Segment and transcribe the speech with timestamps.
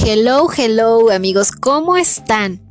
[0.00, 2.62] Hello, hello amigos, ¿cómo están?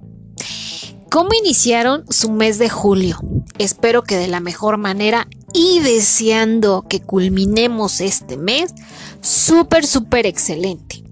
[1.12, 3.20] ¿Cómo iniciaron su mes de julio?
[3.60, 8.74] Espero que de la mejor manera y deseando que culminemos este mes
[9.22, 11.04] súper, súper excelente.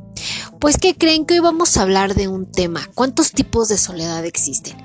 [0.60, 4.26] Pues que creen que hoy vamos a hablar de un tema, ¿cuántos tipos de soledad
[4.26, 4.78] existen?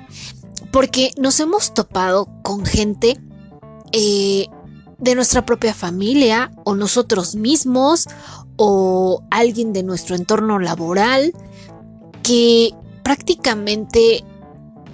[0.71, 3.19] Porque nos hemos topado con gente
[3.93, 4.47] eh,
[4.99, 8.07] de nuestra propia familia o nosotros mismos
[8.57, 11.33] o alguien de nuestro entorno laboral
[12.23, 14.23] que prácticamente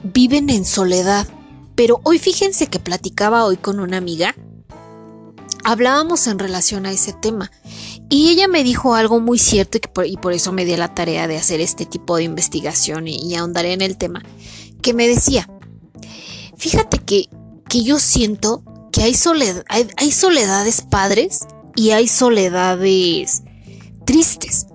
[0.03, 1.27] viven en soledad.
[1.75, 4.35] Pero hoy fíjense que platicaba hoy con una amiga,
[5.63, 7.52] hablábamos en relación a ese tema
[8.09, 11.38] y ella me dijo algo muy cierto y por, eso me di la tarea de
[11.38, 14.23] hacer este tipo de investigación y, ahondaré en el tema,
[14.81, 15.49] que me decía,
[16.55, 17.30] fíjate que,
[17.67, 23.44] que yo siento que hay, soledad, hay soledades padres y hay soledades
[24.07, 24.67] tristes.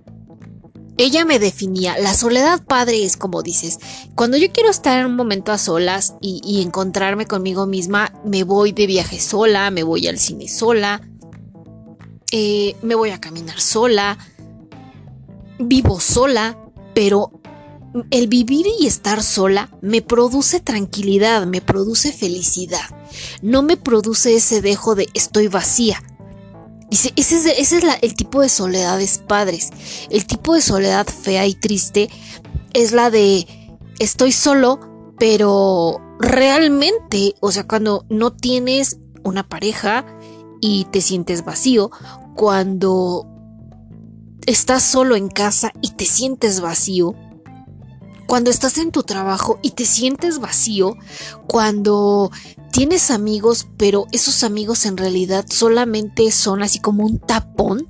[0.99, 3.79] Ella me definía, la soledad padre es como dices,
[4.15, 8.73] cuando yo quiero estar en un momento a solas y, encontrarme conmigo misma, me voy
[8.73, 11.01] de viaje sola, me voy al cine sola,
[12.31, 14.19] eh, me voy a caminar sola,
[15.59, 16.59] vivo sola,
[16.95, 17.41] pero
[18.11, 22.85] el vivir y estar sola me produce tranquilidad, me produce felicidad,
[23.41, 26.03] no me produce ese dejo de estoy vacía,
[26.93, 29.71] Dice, ese es, el tipo de soledades padres.
[30.11, 32.11] El tipo de soledad fea y triste
[32.75, 33.47] es la de
[33.99, 34.79] estoy solo,
[35.19, 40.05] pero realmente, o sea, cuando no tienes una pareja
[40.61, 41.91] y te sientes vacío,
[42.37, 43.27] cuando
[44.45, 47.15] estás solo en casa y te sientes vacío,
[48.33, 50.97] cuando estás en tu trabajo y te sientes vacío,
[51.47, 52.31] cuando
[52.71, 57.87] tienes amigos, pero esos amigos en realidad solamente son así como un tapón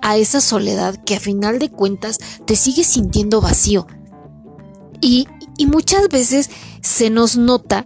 [0.00, 3.86] a esa soledad que a final de cuentas te sigue sintiendo vacío.
[5.02, 6.48] Y, y muchas veces
[6.80, 7.84] se nos nota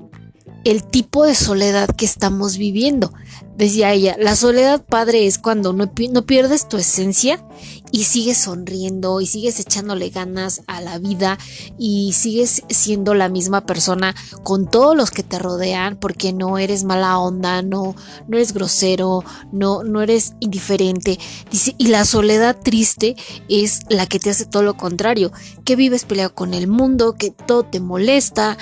[0.62, 3.12] el tipo de soledad que estamos viviendo.
[3.56, 7.45] Decía ella, la soledad padre es cuando no, no, pierdes tu esencia
[7.93, 11.39] y sigues sonriendo y sigues echándole ganas a la vida
[11.78, 14.15] y sigues siendo la misma persona
[14.45, 17.95] con todos los que te rodean porque no eres mala onda, no,
[18.28, 21.19] no eres grosero, no, no eres indiferente.
[21.51, 23.15] Dice, y la soledad triste
[23.51, 25.33] es la que te hace todo lo contrario,
[25.65, 28.57] que vives peleado con el mundo, que todo te molesta,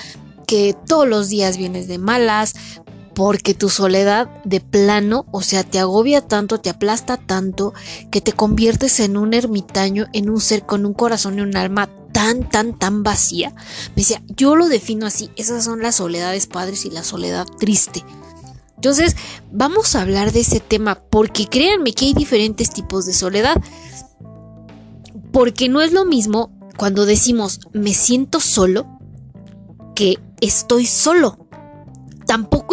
[0.49, 2.55] que todos los días vienes de malas,
[3.19, 7.73] porque tu soledad de plano, o sea, te agobia tanto, te aplasta tanto,
[8.11, 11.89] que te conviertes en un ermitaño, en un ser con un corazón y un alma
[12.13, 13.53] tan, tan, tan vacía.
[13.89, 18.05] Me decía, yo lo defino así, esas son las soledades padres y la soledad triste.
[18.75, 19.17] Entonces,
[19.51, 23.61] vamos a hablar de ese tema, porque créanme que hay diferentes tipos de soledad.
[25.33, 28.87] Porque no es lo mismo cuando decimos me siento solo
[29.93, 31.48] que estoy solo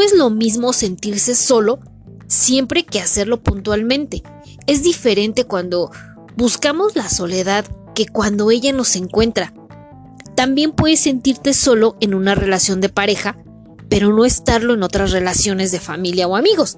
[0.05, 1.81] Es lo mismo sentirse solo
[2.29, 4.23] siempre que hacerlo puntualmente.
[4.69, 5.91] Es diferente cuando
[6.37, 7.65] buscamos la soledad
[7.95, 9.53] que cuando ella nos encuentra.
[10.37, 13.37] También puedes sentirte solo en una relación de pareja,
[13.89, 16.77] pero no estarlo en otras relaciones de familia o amigos.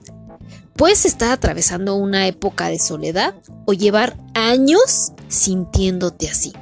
[0.74, 3.34] Puedes estar atravesando una época de soledad
[3.66, 6.52] o llevar años sintiéndote así.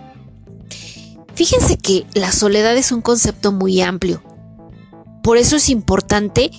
[1.34, 4.22] Fíjense que la soledad es un concepto muy amplio
[5.26, 6.52] por eso es importante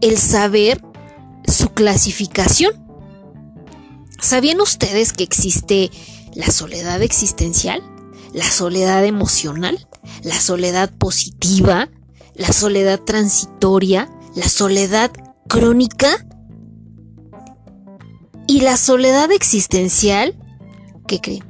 [0.00, 0.82] el saber
[1.46, 2.72] su clasificación.
[4.20, 5.92] ¿Sabían ustedes que existe
[6.34, 7.80] la soledad existencial,
[8.32, 9.86] la soledad emocional,
[10.24, 11.88] la soledad positiva,
[12.34, 15.12] la soledad transitoria, la soledad
[15.48, 16.26] crónica?
[18.48, 20.36] Y la soledad existencial,
[21.06, 21.49] ¿qué creen?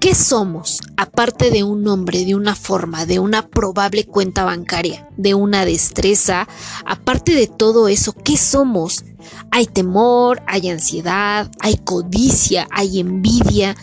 [0.00, 0.80] ¿Qué somos?
[0.96, 6.46] Aparte de un nombre, de una forma, de una probable cuenta bancaria, de una destreza,
[6.84, 9.04] aparte de todo eso, ¿qué somos?
[9.50, 13.74] Hay temor, hay ansiedad, hay codicia, hay envidia.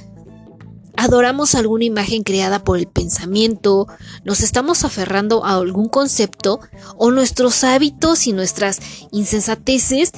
[0.95, 3.87] Adoramos alguna imagen creada por el pensamiento,
[4.23, 6.59] nos estamos aferrando a algún concepto
[6.95, 8.79] o nuestros hábitos y nuestras
[9.11, 10.11] insensateces,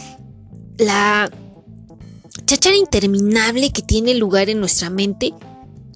[0.77, 1.31] la
[2.45, 5.33] chachara interminable que tiene lugar en nuestra mente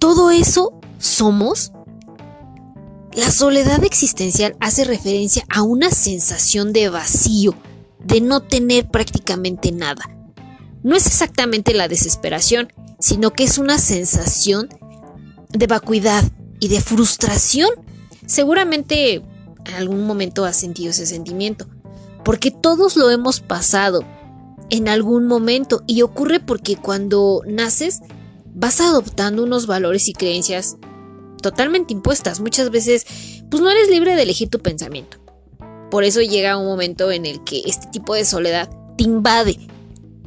[0.00, 1.72] todo eso somos.
[3.12, 7.54] La soledad existencial hace referencia a una sensación de vacío,
[8.02, 10.02] de no tener prácticamente nada.
[10.82, 14.68] No es exactamente la desesperación, sino que es una sensación
[15.50, 16.24] de vacuidad
[16.60, 17.70] y de frustración.
[18.26, 19.16] Seguramente
[19.66, 21.66] en algún momento has sentido ese sentimiento,
[22.24, 24.02] porque todos lo hemos pasado
[24.70, 28.00] en algún momento y ocurre porque cuando naces
[28.54, 30.76] vas adoptando unos valores y creencias
[31.40, 32.40] totalmente impuestas.
[32.40, 33.06] Muchas veces,
[33.50, 35.18] pues no eres libre de elegir tu pensamiento.
[35.90, 39.58] Por eso llega un momento en el que este tipo de soledad te invade.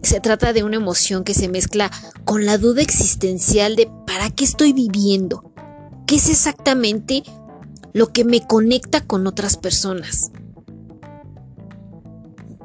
[0.01, 1.89] Se trata de una emoción que se mezcla
[2.25, 5.53] con la duda existencial de ¿para qué estoy viviendo?
[6.05, 7.23] ¿Qué es exactamente
[7.93, 10.31] lo que me conecta con otras personas?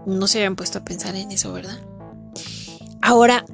[0.06, 1.78] No se habían puesto a pensar en eso, ¿verdad?
[3.00, 3.44] Ahora,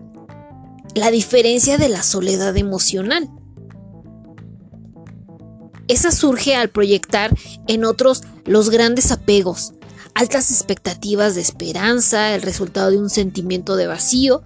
[0.94, 3.29] la diferencia de la soledad emocional.
[5.88, 7.37] Esa surge al proyectar
[7.67, 9.75] en otros los grandes apegos,
[10.14, 14.43] altas expectativas de esperanza, el resultado de un sentimiento de vacío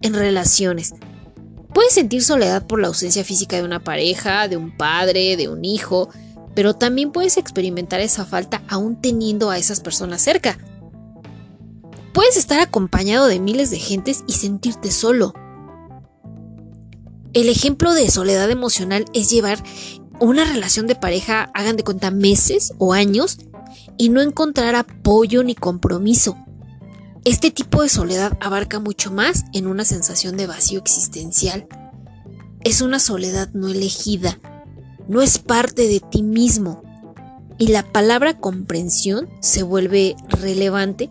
[0.00, 0.94] en relaciones.
[1.72, 5.64] Puedes sentir soledad por la ausencia física de una pareja, de un padre, de un
[5.64, 6.08] hijo,
[6.54, 10.58] pero también puedes experimentar esa falta aún teniendo a esas personas cerca.
[12.12, 15.32] Puedes estar acompañado de miles de gentes y sentirte solo.
[17.32, 19.62] El ejemplo de soledad emocional es llevar
[20.18, 23.38] una relación de pareja, hagan de cuenta, meses o años
[23.96, 26.36] y no encontrar apoyo ni compromiso.
[27.24, 31.68] Este tipo de soledad abarca mucho más en una sensación de vacío existencial.
[32.64, 34.38] Es una soledad no elegida,
[35.06, 36.82] no es parte de ti mismo.
[37.58, 41.10] Y la palabra comprensión se vuelve relevante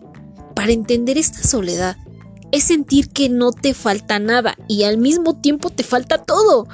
[0.54, 1.96] para entender esta soledad
[2.52, 6.66] es sentir que no te falta nada y al mismo tiempo te falta todo.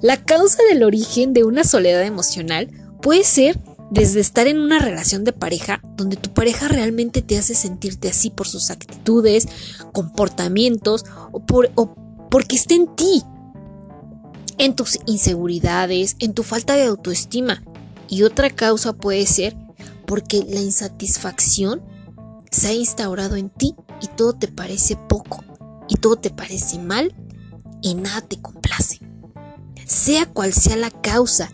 [0.00, 2.70] La causa del origen de una soledad emocional
[3.02, 3.58] puede ser
[3.90, 8.30] desde estar en una relación de pareja donde tu pareja realmente te hace sentirte así
[8.30, 9.48] por sus actitudes,
[9.92, 11.70] comportamientos o, por,
[12.30, 13.22] porque está en ti,
[14.58, 17.62] en tus inseguridades, en tu falta de autoestima.
[18.08, 19.56] Y otra causa puede ser
[20.06, 21.82] porque la insatisfacción
[22.50, 25.44] se ha instaurado en ti y todo te parece poco
[25.88, 27.14] y todo te parece mal
[27.82, 29.00] y nada te complace.
[29.86, 31.50] Sea cual sea la causa,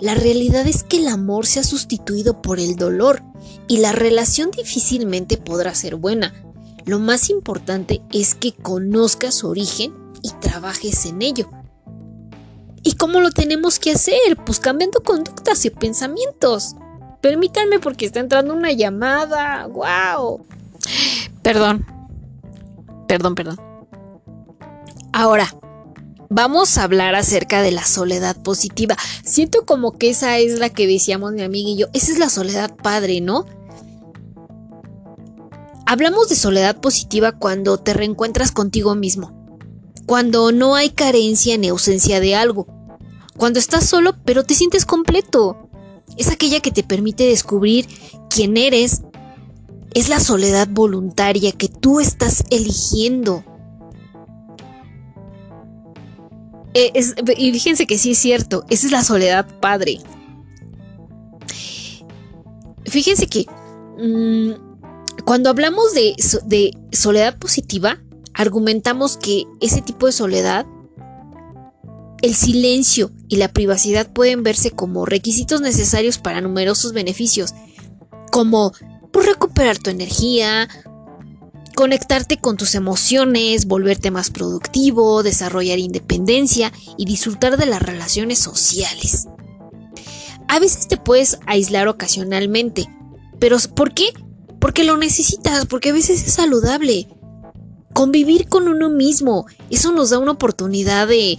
[0.00, 3.22] la realidad es que el amor se ha sustituido por el dolor
[3.68, 6.34] y la relación difícilmente podrá ser buena.
[6.84, 11.50] Lo más importante es que conozcas su origen y trabajes en ello.
[12.82, 14.36] ¿Y cómo lo tenemos que hacer?
[14.44, 16.76] Pues cambiando conductas y pensamientos.
[17.20, 19.66] Permítanme porque está entrando una llamada.
[19.66, 20.46] ¡Wow!
[21.42, 21.86] Perdón.
[23.08, 23.60] Perdón, perdón.
[25.12, 25.54] Ahora,
[26.28, 28.96] vamos a hablar acerca de la soledad positiva.
[29.24, 31.86] Siento como que esa es la que decíamos mi amiga y yo.
[31.92, 33.46] Esa es la soledad padre, ¿no?
[35.86, 39.32] Hablamos de soledad positiva cuando te reencuentras contigo mismo.
[40.04, 42.66] Cuando no hay carencia ni ausencia de algo.
[43.36, 45.66] Cuando estás solo pero te sientes completo
[46.16, 47.86] es aquella que te permite descubrir
[48.30, 49.02] quién eres.
[49.96, 53.42] Es la soledad voluntaria que tú estás eligiendo.
[56.74, 56.92] Eh,
[57.38, 60.00] y fíjense que sí es cierto, esa es la soledad padre.
[62.84, 63.46] Fíjense que
[63.98, 66.14] mm, cuando hablamos de,
[66.44, 67.98] de soledad positiva,
[68.34, 70.66] argumentamos que ese tipo de soledad
[72.20, 77.54] el silencio y la privacidad pueden verse como requisitos necesarios para numerosos beneficios,
[78.30, 78.74] como
[79.24, 80.68] recuperar tu energía,
[81.74, 89.28] conectarte con tus emociones, volverte más productivo, desarrollar independencia y disfrutar de las relaciones sociales.
[90.48, 92.88] A veces te puedes aislar ocasionalmente,
[93.38, 94.06] pero ¿por qué?
[94.58, 97.08] Porque lo necesitas, porque a veces es saludable.
[97.92, 101.38] Convivir con uno mismo, eso nos da una oportunidad de,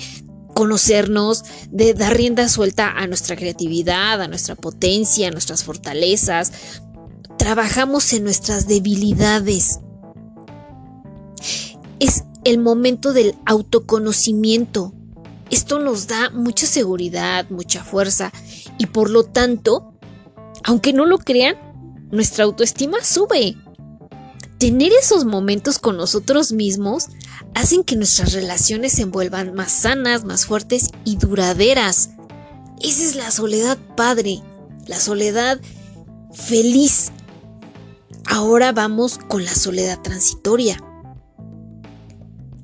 [0.57, 6.51] conocernos, de dar rienda suelta a nuestra creatividad, a nuestra potencia, a nuestras fortalezas.
[7.47, 9.79] Trabajamos en nuestras debilidades.
[11.97, 14.93] Es el momento del autoconocimiento.
[15.49, 18.33] Esto nos da mucha seguridad, mucha fuerza
[18.77, 19.97] y por lo tanto,
[20.65, 21.55] aunque no lo crean,
[22.11, 23.55] nuestra autoestima sube.
[24.57, 27.05] Tener esos momentos con nosotros mismos
[27.55, 32.09] hacen que nuestras relaciones se envuelvan más sanas, más fuertes y duraderas.
[32.81, 34.41] Esa es la soledad padre,
[34.85, 35.61] la soledad
[36.33, 37.13] feliz.
[38.27, 40.83] Ahora vamos con la soledad transitoria.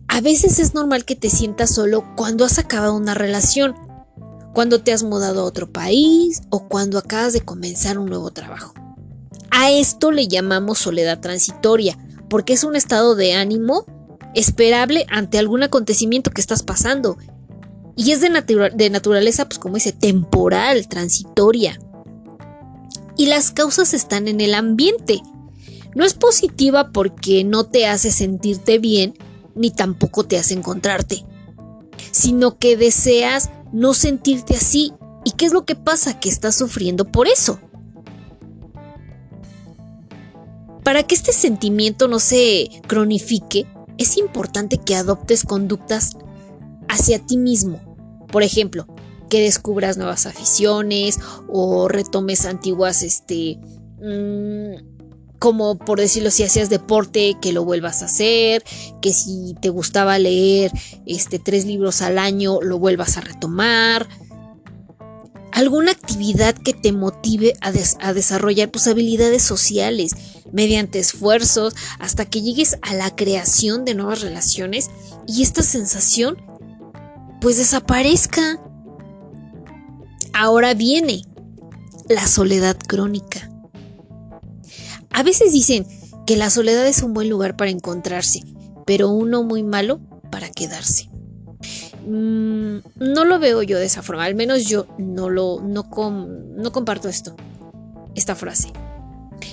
[0.07, 3.75] A veces es normal que te sientas solo cuando has acabado una relación,
[4.53, 8.73] cuando te has mudado a otro país o cuando acabas de comenzar un nuevo trabajo.
[9.49, 11.97] A esto le llamamos soledad transitoria,
[12.29, 13.85] porque es un estado de ánimo
[14.35, 17.17] esperable ante algún acontecimiento que estás pasando.
[17.95, 21.79] Y es de, naturaleza, pues como dice, temporal, transitoria.
[23.15, 25.21] Y las causas están en el ambiente.
[25.95, 29.13] No es positiva porque no te hace sentirte bien,
[29.55, 31.25] ni tampoco te hace encontrarte.
[32.11, 34.93] sino que deseas no sentirte así.
[35.25, 36.19] ¿Y qué es lo que pasa?
[36.19, 37.59] Que estás sufriendo por eso.
[40.83, 43.65] Para que este sentimiento no se cronifique,
[43.97, 46.17] es importante que adoptes conductas
[46.89, 47.79] hacia ti mismo.
[48.27, 48.85] Por ejemplo,
[49.29, 53.59] que descubras nuevas aficiones o retomes antiguas, este,
[54.01, 54.92] mmm,
[55.43, 58.63] como por decirlo, si hacías deporte, que lo vuelvas a hacer,
[59.01, 60.71] que si te gustaba leer
[61.05, 64.07] este, tres libros al año, lo vuelvas a retomar.
[65.51, 70.13] Alguna actividad que te motive a, a desarrollar tus habilidades sociales
[70.53, 74.91] mediante esfuerzos hasta que llegues a la creación de nuevas relaciones
[75.27, 76.37] y esta sensación
[77.41, 78.61] pues desaparezca.
[80.31, 81.23] Ahora viene
[82.07, 83.52] la soledad crónica.
[85.13, 85.85] A veces dicen
[86.25, 88.41] que la soledad es un buen lugar para encontrarse,
[88.85, 90.01] pero uno muy malo
[90.31, 91.09] para quedarse.
[92.05, 95.87] Mm, no lo veo yo de esa forma, al menos yo no lo no,
[96.57, 97.35] no comparto esto,
[98.15, 98.73] esta frase.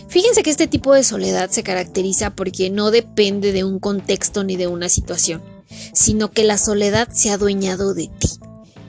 [0.09, 4.57] Fíjense que este tipo de soledad se caracteriza porque no depende de un contexto ni
[4.57, 5.43] de una situación,
[5.93, 8.29] sino que la soledad se ha adueñado de ti.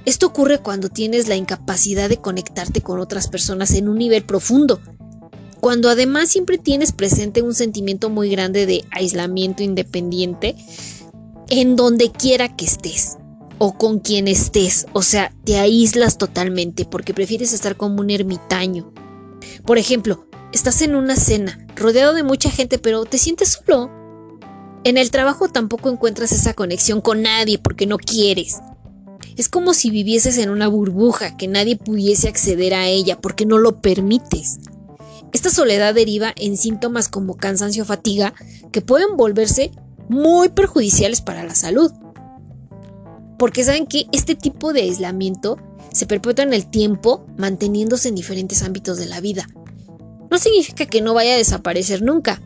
[0.06, 4.80] Esto ocurre cuando tienes la incapacidad de conectarte con otras personas en un nivel profundo
[5.62, 10.56] cuando además siempre tienes presente un sentimiento muy grande de aislamiento independiente
[11.50, 13.18] en donde quiera que estés
[13.60, 18.91] o con quien estés, o sea, te aíslas totalmente porque prefieres estar como un ermitaño.
[19.63, 23.91] Por ejemplo, estás en una cena, rodeado de mucha gente, pero te sientes solo.
[24.84, 28.58] En el trabajo tampoco encuentras esa conexión con nadie porque no quieres.
[29.38, 33.60] Es como si vivieses en una burbuja que nadie pudiese acceder a ella porque no
[33.60, 34.58] lo permites.
[35.34, 38.34] Esta soledad deriva en síntomas como cansancio o fatiga
[38.72, 39.72] que pueden volverse
[40.10, 41.92] muy perjudiciales para la salud.
[43.40, 45.58] Porque saben que este tipo de aislamiento
[45.94, 49.48] se perpetúa en el tiempo manteniéndose en diferentes ámbitos de la vida.
[50.30, 52.42] No significa que no vaya a desaparecer nunca,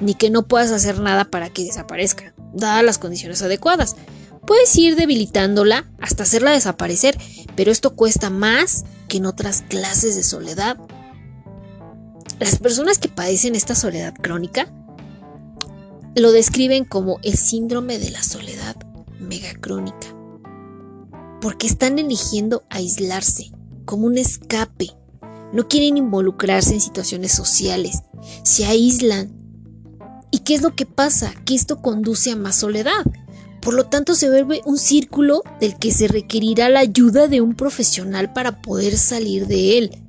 [0.00, 3.96] ni que no puedas hacer nada para que desaparezca, dadas las condiciones adecuadas.
[4.46, 7.16] Puedes ir debilitándola hasta hacerla desaparecer,
[7.54, 10.76] pero esto cuesta más que en otras clases de soledad
[12.40, 14.68] las personas que padecen esta soledad crónica
[16.16, 18.76] lo describen como el síndrome de la soledad
[19.20, 20.14] megacrónica,
[21.40, 23.50] porque están eligiendo aislarse
[23.84, 24.90] como un escape,
[25.52, 28.02] no quieren involucrarse en situaciones sociales,
[28.42, 29.32] se aíslan.
[30.30, 31.32] ¿Y qué es lo que pasa?
[31.44, 33.04] Que esto conduce a más soledad.
[33.60, 37.54] Por lo tanto, se vuelve un círculo del que se requerirá la ayuda de un
[37.54, 40.03] profesional para poder salir de él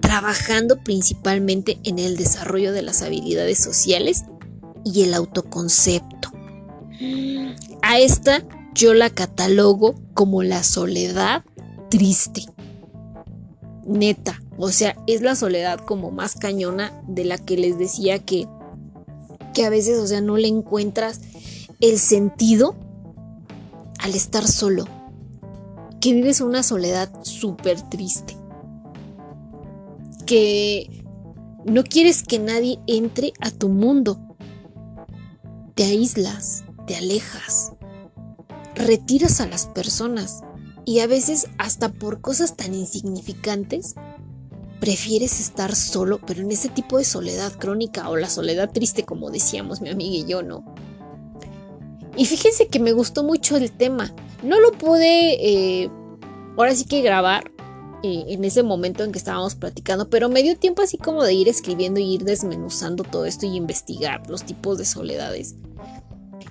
[0.00, 4.24] trabajando principalmente en el desarrollo de las habilidades sociales
[4.84, 6.32] y el autoconcepto.
[7.82, 8.42] A esta
[8.74, 11.44] yo la catalogo como la soledad
[11.90, 12.42] triste.
[13.86, 18.46] Neta, o sea, es la soledad como más cañona de la que les decía que,
[19.54, 21.20] que a veces, o sea, no le encuentras
[21.80, 22.74] el sentido
[23.98, 24.86] al estar solo.
[26.00, 28.36] Que vives una soledad súper triste
[30.26, 31.04] que
[31.64, 34.20] no quieres que nadie entre a tu mundo.
[35.74, 37.72] Te aíslas, te alejas,
[38.74, 40.42] retiras a las personas
[40.84, 43.94] y a veces hasta por cosas tan insignificantes
[44.80, 49.30] prefieres estar solo, pero en ese tipo de soledad crónica o la soledad triste como
[49.30, 50.64] decíamos mi amiga y yo, ¿no?
[52.16, 54.14] Y fíjense que me gustó mucho el tema.
[54.42, 55.90] No lo pude eh,
[56.56, 57.50] ahora sí que grabar
[58.06, 61.34] eh, en ese momento en que estábamos platicando, pero me dio tiempo así como de
[61.34, 65.56] ir escribiendo y ir desmenuzando todo esto y investigar los tipos de soledades.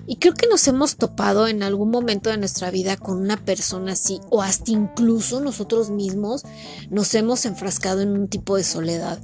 [0.06, 3.92] Y creo que nos hemos topado en algún momento de nuestra vida con una persona
[3.92, 6.42] así, o hasta incluso nosotros mismos
[6.90, 9.18] nos hemos enfrascado en un tipo de soledad.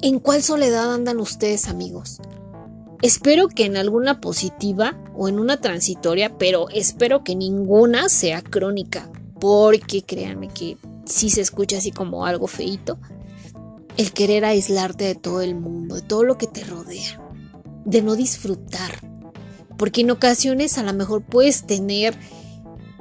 [0.00, 2.20] ¿En cuál soledad andan ustedes, amigos?
[3.00, 9.10] Espero que en alguna positiva o en una transitoria, pero espero que ninguna sea crónica
[9.40, 12.98] porque créanme que si se escucha así como algo feito,
[13.96, 17.20] el querer aislarte de todo el mundo, de todo lo que te rodea,
[17.84, 19.00] de no disfrutar,
[19.76, 22.16] porque en ocasiones a lo mejor puedes tener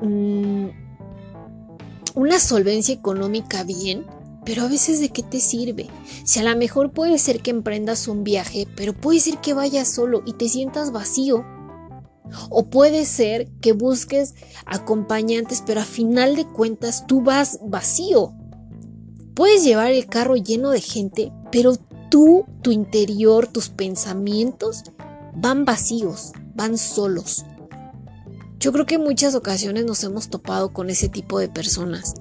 [0.01, 0.67] mm,
[2.15, 4.05] una solvencia económica bien,
[4.45, 5.87] pero a veces de qué te sirve?
[6.23, 9.89] Si a lo mejor puede ser que emprendas un viaje, pero puede ser que vayas
[9.89, 11.45] solo y te sientas vacío
[12.49, 18.33] o puede ser que busques acompañantes, pero a final de cuentas tú vas vacío.
[19.33, 21.75] Puedes llevar el carro lleno de gente, pero
[22.09, 24.83] tú, tu interior, tus pensamientos
[25.35, 27.45] van vacíos, van solos.
[28.59, 32.15] Yo creo que en muchas ocasiones nos hemos topado con ese tipo de personas.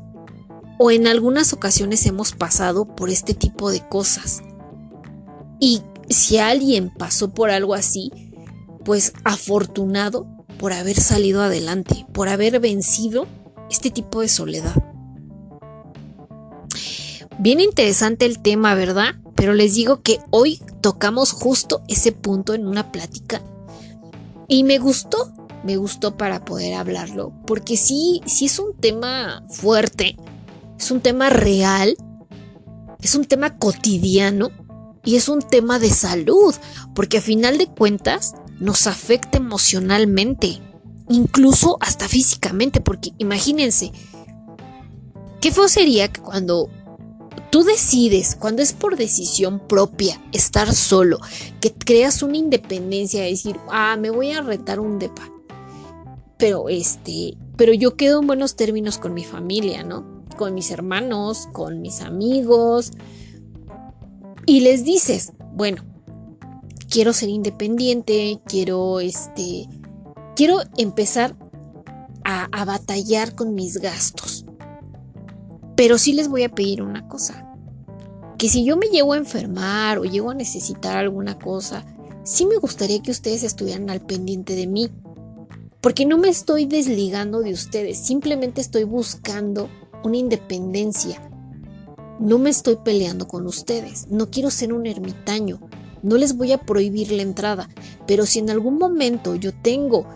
[0.78, 4.42] O en algunas ocasiones hemos pasado por este tipo de cosas.
[5.58, 8.12] Y si alguien pasó por algo así,
[8.86, 10.28] pues afortunado
[10.60, 13.26] por haber salido adelante, por haber vencido
[13.68, 14.74] este tipo de soledad.
[17.40, 19.16] Bien interesante el tema, ¿verdad?
[19.34, 23.42] Pero les digo que hoy tocamos justo ese punto en una plática
[24.46, 25.32] y me gustó,
[25.64, 30.16] me gustó para poder hablarlo, porque sí, sí es un tema fuerte,
[30.78, 31.96] es un tema real,
[33.00, 34.50] es un tema cotidiano
[35.04, 36.54] y es un tema de salud,
[36.94, 40.60] porque a final de cuentas nos afecta emocionalmente,
[41.08, 43.92] incluso hasta físicamente, porque imagínense,
[45.40, 46.70] qué feo sería que cuando
[47.50, 51.18] tú decides, cuando es por decisión propia, estar solo,
[51.60, 55.30] que creas una independencia, de decir, ah, me voy a retar un depa.
[56.38, 60.24] Pero este, pero yo quedo en buenos términos con mi familia, ¿no?
[60.36, 62.92] Con mis hermanos, con mis amigos.
[64.44, 65.82] Y les dices, bueno,
[66.88, 69.68] quiero ser independiente, quiero este,
[70.34, 71.36] quiero empezar
[72.24, 74.44] a, batallar con mis gastos.
[75.76, 77.46] Pero sí les voy a pedir una cosa
[78.38, 81.86] que si yo me llego a enfermar o llego a necesitar alguna cosa,
[82.22, 84.90] sí me gustaría que ustedes estuvieran al pendiente de mí.
[85.80, 89.68] Porque no me estoy desligando de ustedes, simplemente estoy buscando
[90.02, 91.22] una independencia.
[92.18, 95.60] No me estoy peleando con ustedes, no quiero ser un ermitaño,
[96.06, 97.68] no les voy a prohibir la entrada,
[98.06, 100.06] pero si en algún momento yo tengo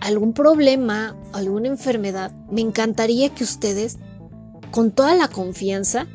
[0.00, 3.98] algún problema, alguna enfermedad, me encantaría que ustedes,
[4.72, 6.08] con toda la confianza,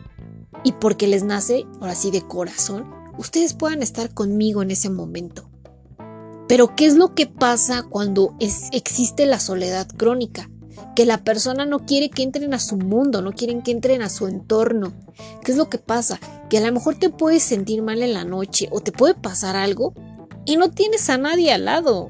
[0.63, 5.49] y porque les nace, ahora sí, de corazón, ustedes puedan estar conmigo en ese momento.
[6.49, 10.49] Pero ¿qué es lo que pasa cuando existe la soledad crónica?
[10.99, 14.09] Que la persona no quiere que entren a su mundo, no quieren que entren a
[14.09, 14.91] su entorno.
[15.45, 16.19] ¿Qué es lo que pasa?
[16.49, 19.55] Que a lo mejor te puedes sentir mal en la noche o te puede pasar
[19.55, 19.93] algo
[20.43, 22.09] y no tienes a nadie al lado.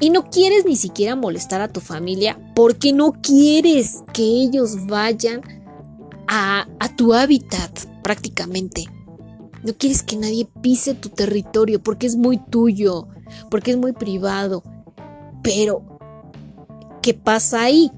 [0.00, 5.42] Y no quieres ni siquiera molestar a tu familia porque no quieres que ellos vayan
[6.26, 8.86] a, tu hábitat prácticamente.
[9.62, 13.06] No quieres que nadie pise tu territorio porque es muy tuyo,
[13.50, 14.64] porque es muy privado.
[15.44, 15.93] Pero,
[17.04, 17.92] ¿qué pasa ahí?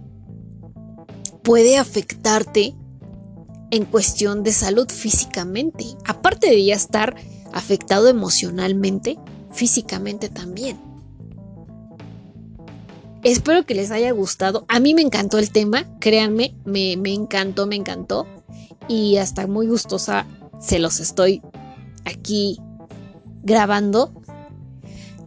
[1.45, 2.75] Puede afectarte
[3.71, 5.85] en cuestión de salud físicamente.
[6.05, 7.15] Aparte de ya estar
[7.53, 9.17] afectado emocionalmente,
[9.53, 10.77] físicamente también.
[13.23, 14.65] Espero que les haya gustado.
[14.67, 18.27] A mí me encantó el tema, créanme, me, encantó, me encantó.
[18.89, 20.27] Y hasta muy gustosa
[20.61, 21.43] se los estoy
[22.05, 22.59] aquí
[23.45, 24.13] grabando.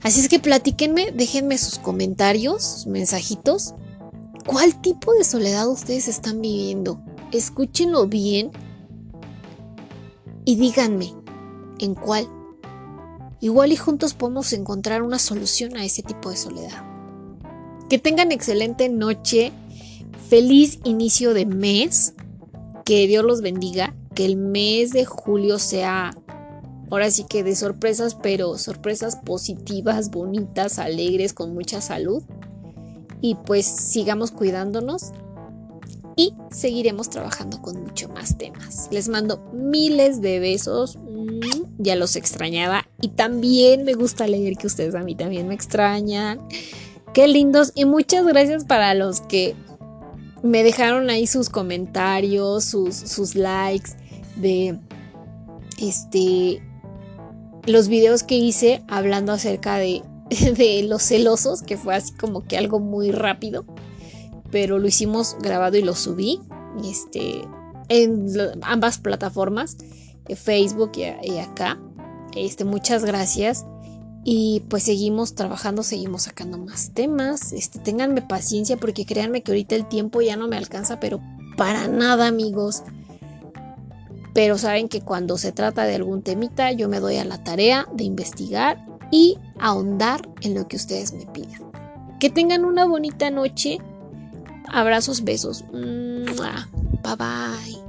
[0.02, 3.74] Así es que platíquenme, déjenme sus comentarios, sus mensajitos.
[4.46, 7.02] ¿Cuál tipo de soledad ustedes están viviendo?
[7.32, 8.52] Escúchenlo bien
[10.46, 11.14] y díganme
[11.80, 12.28] en cuál.
[13.42, 16.86] Igual y juntos podemos encontrar una solución a ese tipo de soledad.
[17.90, 19.52] Que tengan excelente noche,
[20.30, 22.14] feliz inicio de mes,
[22.86, 26.16] que Dios los bendiga, que el mes de julio sea
[26.90, 32.24] ahora sí que de sorpresas, pero sorpresas positivas, bonitas, alegres, con mucha salud.
[33.22, 35.12] Y pues sigamos cuidándonos
[36.16, 38.90] y seguiremos trabajando con mucho más temas.
[38.92, 44.68] Les mando miles de besos, mm, ya los extrañaba y también me gusta leer que
[44.68, 46.42] ustedes a mí también me extrañan.
[47.14, 49.56] Qué lindos y muchas gracias para los que
[50.44, 53.92] me dejaron ahí sus comentarios, sus, sus likes
[54.36, 54.78] de
[55.78, 56.62] este
[57.70, 62.58] los videos que hice hablando acerca de, de los celosos, que fue así como que
[62.58, 63.66] algo muy rápido,
[64.52, 66.40] pero lo hicimos grabado y lo subí
[66.84, 67.42] este,
[67.90, 69.78] en ambas plataformas,
[70.36, 71.80] Facebook y, y acá.
[72.36, 73.66] Este, muchas gracias.
[74.24, 77.54] Y pues seguimos trabajando, seguimos sacando más temas.
[77.54, 81.22] Este, ténganme paciencia porque créanme que ahorita el tiempo ya no me alcanza, pero
[81.56, 82.84] para nada, amigos.
[84.34, 87.88] Pero saben que cuando se trata de algún temita, yo me doy a la tarea
[87.94, 91.72] de investigar y ahondar en lo que ustedes me pidan.
[92.20, 93.80] Que tengan una bonita noche.
[94.68, 95.66] Abrazos, besos.
[95.72, 97.80] Bye bye.